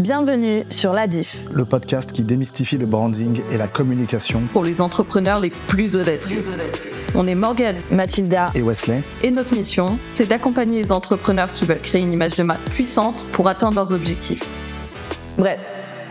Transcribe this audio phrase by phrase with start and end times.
[0.00, 4.80] Bienvenue sur La Diff, le podcast qui démystifie le branding et la communication pour les
[4.80, 6.42] entrepreneurs les plus audacieux.
[7.14, 9.02] On est Morgane, Mathilda et Wesley.
[9.22, 13.26] Et notre mission, c'est d'accompagner les entrepreneurs qui veulent créer une image de marque puissante
[13.32, 14.48] pour atteindre leurs objectifs.
[15.36, 15.60] Bref,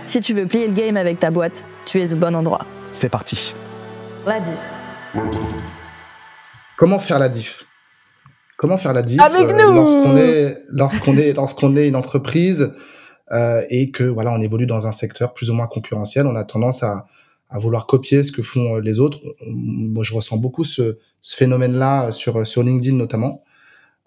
[0.06, 2.68] si tu veux plier le game avec ta boîte, tu es au bon endroit.
[2.92, 3.56] C'est parti.
[4.28, 4.54] La Diff.
[6.78, 7.66] Comment faire la diff?
[8.56, 12.71] Comment faire la diff Avec nous lorsqu'on est lorsqu'on est lorsqu'on est une entreprise?
[13.32, 16.44] Euh, et que voilà, on évolue dans un secteur plus ou moins concurrentiel, on a
[16.44, 17.05] tendance à,
[17.52, 19.20] vouloir copier ce que font euh, les autres.
[19.48, 23.44] Moi, je ressens beaucoup ce, phénomène-là sur sur LinkedIn notamment,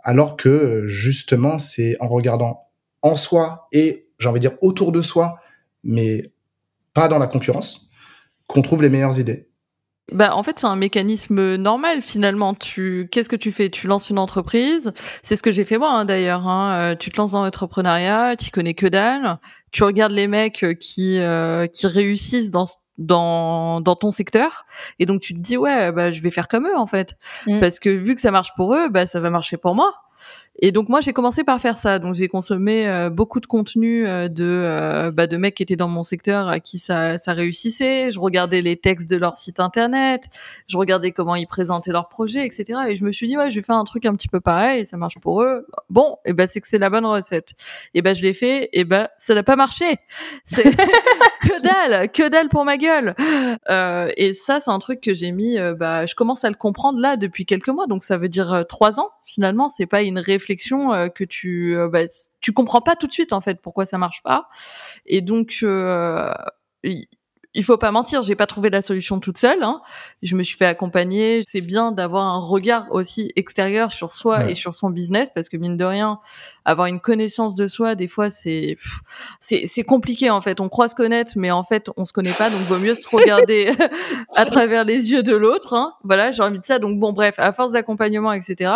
[0.02, 2.69] alors que justement, c'est en regardant
[3.02, 5.39] en soi et j'ai envie de dire autour de soi,
[5.83, 6.33] mais
[6.95, 7.91] pas dans la concurrence,
[8.47, 9.48] qu'on trouve les meilleures idées.
[10.12, 12.55] Bah, en fait, c'est un mécanisme normal finalement.
[12.55, 13.70] Tu, qu'est-ce que tu fais?
[13.70, 14.93] Tu lances une entreprise.
[15.23, 16.47] C'est ce que j'ai fait moi hein, d'ailleurs.
[16.47, 16.75] Hein.
[16.75, 19.39] Euh, tu te lances dans l'entrepreneuriat, tu connais que dalle.
[19.70, 22.67] Tu regardes les mecs euh, qui euh, qui réussissent dans
[22.98, 24.67] dans dans ton secteur
[24.98, 27.58] et donc tu te dis ouais bah je vais faire comme eux en fait mmh.
[27.58, 29.95] parce que vu que ça marche pour eux bah ça va marcher pour moi
[30.59, 31.98] et donc moi j'ai commencé par faire ça.
[31.98, 35.77] Donc j'ai consommé euh, beaucoup de contenu euh, de euh, bah, de mecs qui étaient
[35.77, 38.11] dans mon secteur à qui ça, ça réussissait.
[38.11, 40.25] Je regardais les textes de leur site internet,
[40.69, 42.81] je regardais comment ils présentaient leurs projets, etc.
[42.89, 44.84] Et je me suis dit ouais je vais faire un truc un petit peu pareil,
[44.84, 45.67] ça marche pour eux.
[45.89, 47.55] Bon et ben c'est que c'est la bonne recette.
[47.95, 49.97] Et ben je l'ai fait et ben ça n'a pas marché.
[50.45, 50.64] C'est
[51.42, 53.14] que dalle, que dalle pour ma gueule.
[54.17, 55.57] et ça c'est un truc que j'ai mis.
[55.79, 57.86] bah je commence à le comprendre là depuis quelques mois.
[57.86, 59.69] Donc ça veut dire trois ans finalement.
[59.69, 62.05] C'est pas une réflexion euh, que tu euh, bah,
[62.41, 64.48] tu comprends pas tout de suite en fait pourquoi ça marche pas
[65.06, 66.32] et donc euh,
[67.55, 69.62] il faut pas mentir, j'ai pas trouvé la solution toute seule.
[69.62, 69.83] Hein.
[70.22, 71.42] Je me suis fait accompagner.
[71.46, 75.56] C'est bien d'avoir un regard aussi extérieur sur soi et sur son business parce que
[75.56, 76.18] mine de rien,
[76.64, 78.78] avoir une connaissance de soi, des fois c'est
[79.40, 80.60] c'est compliqué en fait.
[80.60, 83.08] On croit se connaître, mais en fait on se connaît pas, donc vaut mieux se
[83.08, 83.72] regarder
[84.36, 85.74] à travers les yeux de l'autre.
[85.74, 85.92] Hein.
[86.05, 86.78] Voilà, j'ai envie de ça.
[86.78, 88.72] Donc bon, bref, à force d'accompagnement, etc.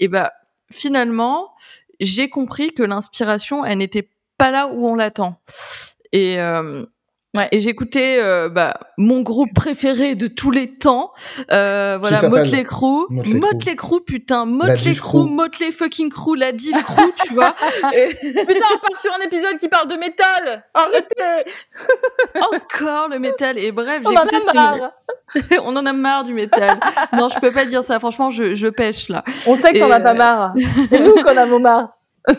[0.00, 0.32] Et bah
[0.70, 1.54] finalement,
[2.00, 5.40] j'ai compris que l'inspiration, elle n'était pas là où on l'attend.
[6.14, 6.86] Euh,
[7.36, 7.48] Ouais.
[7.52, 11.12] Et j'écoutais euh, bah, mon groupe préféré de tous les temps,
[11.52, 17.12] euh, voilà, Motley Crue, Motley Crue, putain, Motley Crue, Motley fucking Crue, la div Crue,
[17.26, 17.54] tu vois.
[17.94, 18.08] Et...
[18.08, 20.64] Putain, on part sur un épisode qui parle de métal.
[20.74, 21.50] Arrêtez.
[22.54, 23.58] Encore le métal.
[23.58, 24.46] Et bref, j'écoutais ce
[25.62, 26.78] on en a marre du métal.
[27.12, 27.98] non, je peux pas dire ça.
[27.98, 29.24] Franchement, je, je pêche là.
[29.46, 30.54] On sait que t'en as pas euh, marre.
[30.90, 31.92] C'est nous qu'on a marre.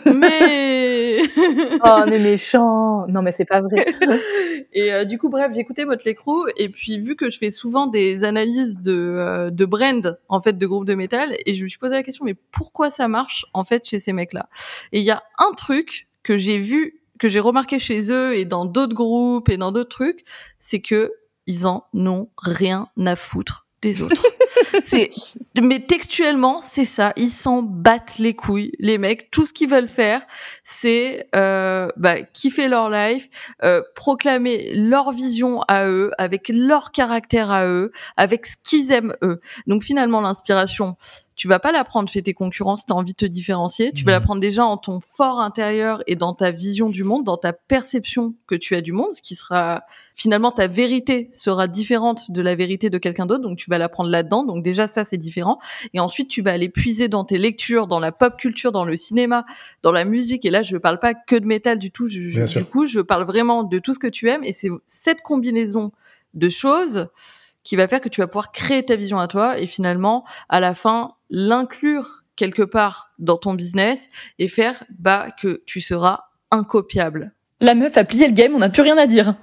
[0.04, 0.97] mais
[1.36, 3.86] oh on est méchant non mais c'est pas vrai.
[4.72, 7.50] Et euh, du coup bref j'ai écouté Motley Crue et puis vu que je fais
[7.50, 11.62] souvent des analyses de euh, de brand en fait de groupes de métal et je
[11.62, 14.48] me suis posé la question mais pourquoi ça marche en fait chez ces mecs là
[14.92, 18.44] et il y a un truc que j'ai vu que j'ai remarqué chez eux et
[18.44, 20.24] dans d'autres groupes et dans d'autres trucs
[20.58, 21.12] c'est que
[21.46, 24.24] ils en ont rien à foutre des autres.
[24.84, 25.10] c'est
[25.60, 29.88] mais textuellement, c'est ça, ils s'en battent les couilles les mecs, tout ce qu'ils veulent
[29.88, 30.22] faire,
[30.62, 33.28] c'est euh, bah, kiffer leur life,
[33.64, 39.14] euh, proclamer leur vision à eux avec leur caractère à eux, avec ce qu'ils aiment
[39.22, 39.40] eux.
[39.66, 40.96] Donc finalement l'inspiration,
[41.38, 43.92] tu vas pas l'apprendre chez tes concurrents si tu as envie de te différencier.
[43.92, 47.36] Tu vas l'apprendre déjà en ton fort intérieur et dans ta vision du monde, dans
[47.36, 49.84] ta perception que tu as du monde, qui sera
[50.16, 53.44] finalement ta vérité sera différente de la vérité de quelqu'un d'autre.
[53.44, 54.42] Donc tu vas l'apprendre là-dedans.
[54.42, 55.60] Donc déjà ça c'est différent.
[55.94, 58.96] Et ensuite tu vas aller puiser dans tes lectures, dans la pop culture, dans le
[58.96, 59.46] cinéma,
[59.84, 60.44] dans la musique.
[60.44, 62.08] Et là je parle pas que de métal du tout.
[62.08, 62.34] du
[62.64, 64.42] coup je parle vraiment de tout ce que tu aimes.
[64.42, 65.92] Et c'est cette combinaison
[66.34, 67.08] de choses
[67.68, 70.58] qui va faire que tu vas pouvoir créer ta vision à toi et finalement, à
[70.58, 74.08] la fin, l'inclure quelque part dans ton business
[74.38, 76.20] et faire bah que tu seras
[76.50, 77.34] incopiable.
[77.60, 79.34] La meuf a plié le game, on n'a plus rien à dire.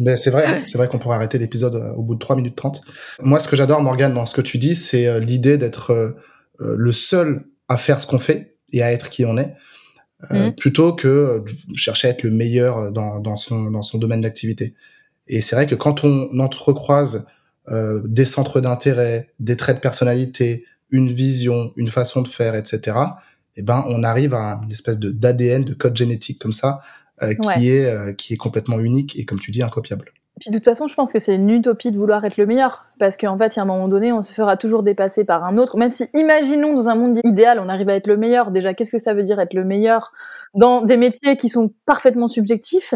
[0.00, 2.56] Mais c'est vrai, c'est vrai qu'on pourrait arrêter l'épisode euh, au bout de 3 minutes
[2.56, 2.80] 30.
[3.20, 6.12] Moi, ce que j'adore, Morgane, dans ce que tu dis, c'est euh, l'idée d'être euh,
[6.60, 9.54] le seul à faire ce qu'on fait et à être qui on est,
[10.30, 10.52] mmh.
[10.52, 11.44] plutôt que
[11.76, 14.74] chercher à être le meilleur dans, dans, son, dans son domaine d'activité.
[15.28, 17.26] Et c'est vrai que quand on entrecroise
[17.68, 22.96] euh, des centres d'intérêt, des traits de personnalité, une vision, une façon de faire, etc.,
[23.56, 26.80] eh ben, on arrive à une espèce de d'ADN, de code génétique comme ça,
[27.22, 30.12] euh, qui est euh, qui est complètement unique et comme tu dis incopiable.
[30.40, 32.86] Puis de toute façon, je pense que c'est une utopie de vouloir être le meilleur,
[32.98, 35.44] parce qu'en fait, il y a un moment donné, on se fera toujours dépasser par
[35.44, 35.76] un autre.
[35.76, 38.50] Même si, imaginons, dans un monde idéal, on arrive à être le meilleur.
[38.50, 40.12] Déjà, qu'est-ce que ça veut dire être le meilleur
[40.54, 42.94] dans des métiers qui sont parfaitement subjectifs?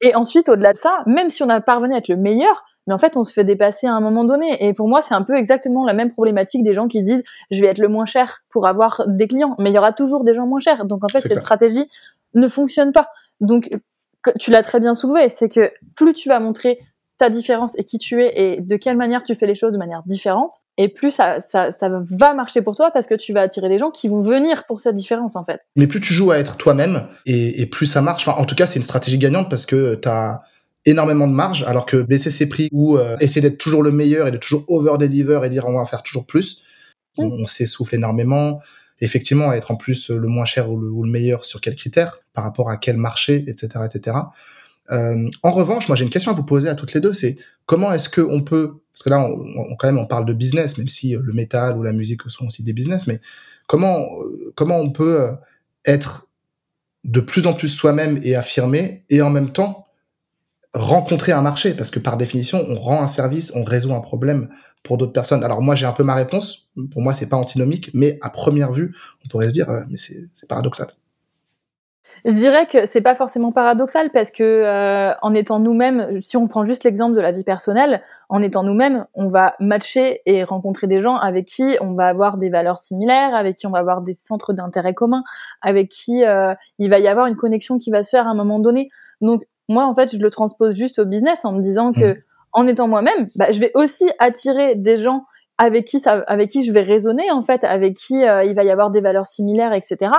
[0.00, 2.94] Et ensuite, au-delà de ça, même si on a parvenu à être le meilleur, mais
[2.94, 4.66] en fait, on se fait dépasser à un moment donné.
[4.66, 7.60] Et pour moi, c'est un peu exactement la même problématique des gens qui disent je
[7.60, 9.54] vais être le moins cher pour avoir des clients.
[9.58, 10.84] Mais il y aura toujours des gens moins chers.
[10.84, 11.88] Donc en fait, cette stratégie
[12.34, 13.08] ne fonctionne pas.
[13.40, 13.70] Donc,
[14.38, 16.80] tu l'as très bien soulevé, c'est que plus tu vas montrer
[17.22, 19.78] ta différence et qui tu es et de quelle manière tu fais les choses de
[19.78, 23.42] manière différente, et plus ça, ça, ça va marcher pour toi parce que tu vas
[23.42, 25.60] attirer des gens qui vont venir pour cette différence en fait.
[25.76, 28.26] Mais plus tu joues à être toi-même et, et, plus ça marche.
[28.26, 30.42] Enfin, en tout cas, c'est une stratégie gagnante parce que tu as
[30.84, 34.26] énormément de marge, alors que baisser ses prix ou euh, essayer d'être toujours le meilleur
[34.26, 36.64] et de toujours over-deliver et dire on va faire toujours plus,
[37.16, 38.60] on, s'essouffle énormément.
[39.00, 42.18] Effectivement, être en plus le moins cher ou le, ou le meilleur sur quels critères,
[42.34, 44.16] par rapport à quel marché, etc., etc.
[44.90, 47.36] Euh, en revanche, moi j'ai une question à vous poser à toutes les deux, c'est
[47.66, 50.76] comment est-ce que on peut, parce que là on, quand même on parle de business,
[50.76, 53.20] même si euh, le métal ou la musique sont aussi des business, mais
[53.66, 55.30] comment euh, comment on peut
[55.84, 56.28] être
[57.04, 59.86] de plus en plus soi-même et affirmé et en même temps
[60.74, 61.74] rencontrer un marché?
[61.74, 64.48] Parce que par définition on rend un service, on résout un problème
[64.82, 65.44] pour d'autres personnes.
[65.44, 68.72] Alors moi j'ai un peu ma réponse, pour moi c'est pas antinomique, mais à première
[68.72, 68.94] vue
[69.24, 70.88] on pourrait se dire mais c'est paradoxal.
[72.24, 76.46] Je dirais que c'est pas forcément paradoxal parce que euh, en étant nous-mêmes, si on
[76.46, 80.86] prend juste l'exemple de la vie personnelle, en étant nous-mêmes, on va matcher et rencontrer
[80.86, 84.02] des gens avec qui on va avoir des valeurs similaires, avec qui on va avoir
[84.02, 85.24] des centres d'intérêt communs,
[85.62, 88.36] avec qui euh, il va y avoir une connexion qui va se faire à un
[88.36, 88.88] moment donné.
[89.20, 92.20] Donc moi en fait, je le transpose juste au business en me disant que mmh.
[92.52, 95.24] en étant moi-même, bah, je vais aussi attirer des gens
[95.66, 99.00] avec qui je vais raisonner en fait, avec qui euh, il va y avoir des
[99.00, 100.12] valeurs similaires, etc.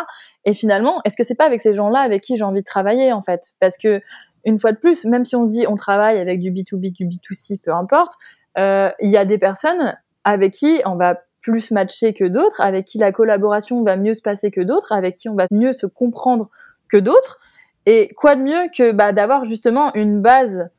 [0.45, 3.11] Et finalement, est-ce que c'est pas avec ces gens-là avec qui j'ai envie de travailler
[3.11, 3.41] en fait?
[3.59, 4.01] Parce que
[4.45, 7.59] une fois de plus, même si on dit on travaille avec du B2B, du B2C,
[7.61, 8.13] peu importe,
[8.57, 12.85] euh, il y a des personnes avec qui on va plus matcher que d'autres, avec
[12.85, 15.85] qui la collaboration va mieux se passer que d'autres, avec qui on va mieux se
[15.85, 16.49] comprendre
[16.89, 17.39] que d'autres.
[17.85, 20.69] Et quoi de mieux que bah, d'avoir justement une base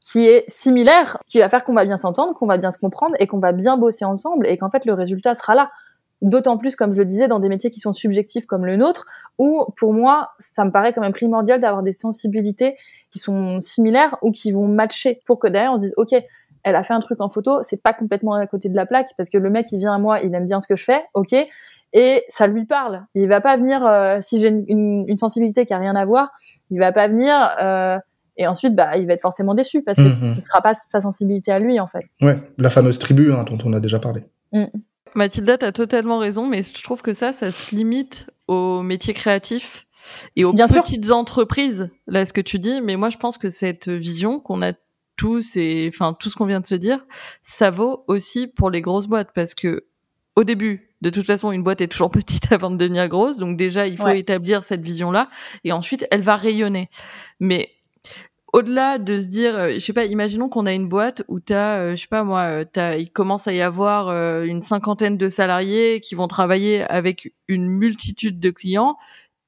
[0.00, 3.16] qui est similaire, qui va faire qu'on va bien s'entendre, qu'on va bien se comprendre
[3.18, 5.70] et qu'on va bien bosser ensemble et qu'en fait le résultat sera là.
[6.22, 9.06] D'autant plus, comme je le disais, dans des métiers qui sont subjectifs comme le nôtre,
[9.38, 12.76] où pour moi, ça me paraît quand même primordial d'avoir des sensibilités
[13.10, 16.14] qui sont similaires ou qui vont matcher pour que derrière on se dise, ok,
[16.62, 19.10] elle a fait un truc en photo, c'est pas complètement à côté de la plaque
[19.16, 21.02] parce que le mec il vient à moi, il aime bien ce que je fais,
[21.14, 21.34] ok,
[21.92, 23.04] et ça lui parle.
[23.14, 26.30] Il va pas venir euh, si j'ai une, une, sensibilité qui a rien à voir,
[26.70, 27.98] il va pas venir euh,
[28.40, 30.72] et ensuite, bah, il va être forcément déçu parce que mmh, ce ne sera pas
[30.72, 32.06] sa sensibilité à lui, en fait.
[32.22, 34.22] Ouais, la fameuse tribu hein, dont on a déjà parlé.
[34.52, 34.64] Mmh.
[35.14, 39.12] Mathilda, tu as totalement raison, mais je trouve que ça, ça se limite aux métiers
[39.12, 39.86] créatifs
[40.36, 42.80] et aux petites entreprises, là, ce que tu dis.
[42.80, 44.72] Mais moi, je pense que cette vision qu'on a
[45.16, 47.04] tous et enfin tout ce qu'on vient de se dire,
[47.42, 49.84] ça vaut aussi pour les grosses boîtes parce que
[50.34, 53.58] au début, de toute façon, une boîte est toujours petite avant de devenir grosse, donc
[53.58, 55.28] déjà il faut établir cette vision-là
[55.64, 56.88] et ensuite elle va rayonner.
[57.38, 57.68] Mais
[58.52, 61.78] au-delà de se dire, euh, je sais pas, imaginons qu'on a une boîte où t'as,
[61.78, 64.10] euh, je sais pas moi, euh, t'as, il commence à y avoir
[64.42, 68.96] une cinquantaine de salariés qui vont travailler avec une multitude de clients.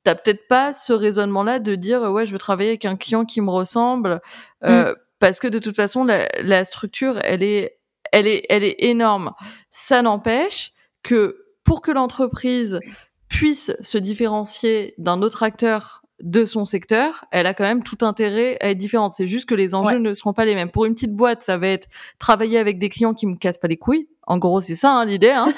[0.05, 3.41] T'as peut-être pas ce raisonnement-là de dire, ouais, je veux travailler avec un client qui
[3.41, 4.21] me ressemble,
[4.63, 4.95] mm.
[5.19, 7.79] parce que de toute façon, la, la, structure, elle est,
[8.11, 9.33] elle est, elle est énorme.
[9.71, 10.73] Ça n'empêche
[11.03, 12.81] que pour que l'entreprise
[13.29, 18.57] puisse se différencier d'un autre acteur de son secteur, elle a quand même tout intérêt
[18.61, 19.13] à être différente.
[19.15, 20.71] C'est juste que les enjeux ne seront pas les mêmes.
[20.71, 21.89] Pour une petite boîte, ça va être
[22.19, 24.09] travailler avec des clients qui me cassent pas les couilles.
[24.27, 25.33] En gros, c'est ça hein, l'idée.
[25.33, 25.53] Hein.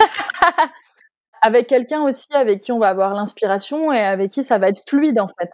[1.43, 4.83] avec quelqu'un aussi avec qui on va avoir l'inspiration et avec qui ça va être
[4.89, 5.51] fluide en fait.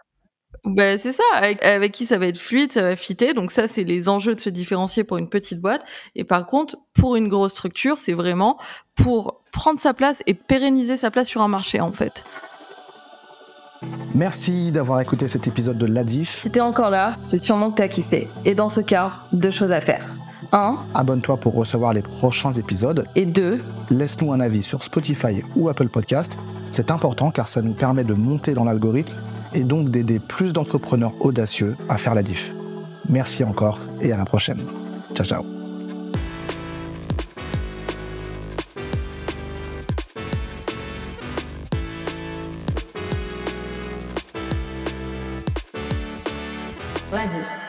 [0.63, 3.33] Ben, c'est ça, avec, qui ça va être fluide, ça va fitter.
[3.33, 5.83] Donc ça, c'est les enjeux de se différencier pour une petite boîte.
[6.15, 8.59] Et par contre, pour une grosse structure, c'est vraiment
[8.95, 12.23] pour prendre sa place et pérenniser sa place sur un marché en fait.
[14.13, 16.35] Merci d'avoir écouté cet épisode de l'Adif.
[16.37, 18.27] Si t'es encore là, c'est sûrement que t'as kiffé.
[18.45, 20.13] Et dans ce cas, deux choses à faire.
[20.51, 20.77] 1.
[20.93, 23.05] Abonne-toi pour recevoir les prochains épisodes.
[23.15, 23.61] Et 2.
[23.89, 26.37] Laisse-nous un avis sur Spotify ou Apple Podcast.
[26.71, 29.13] C'est important car ça nous permet de monter dans l'algorithme
[29.53, 32.53] et donc d'aider plus d'entrepreneurs audacieux à faire la diff.
[33.09, 34.61] Merci encore et à la prochaine.
[35.13, 35.60] Ciao ciao.
[47.11, 47.60] 垃圾。